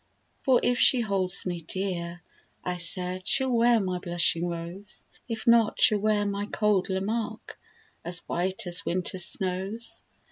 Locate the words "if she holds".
0.63-1.45